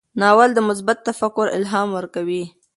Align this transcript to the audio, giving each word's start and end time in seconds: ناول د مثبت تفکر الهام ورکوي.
ناول 0.19 0.49
د 0.53 0.59
مثبت 0.69 0.97
تفکر 1.07 1.45
الهام 1.57 1.89
ورکوي. 1.97 2.43